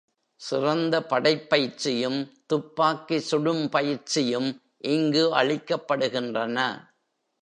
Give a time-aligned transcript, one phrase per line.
[0.35, 2.31] சிறந்த படைப் பயிற்சியும்,
[2.45, 4.61] துப்பாக்கி சுடும் பயிற்சியும்
[4.77, 6.89] இங்கு அளிக்கப்படுகின்றள.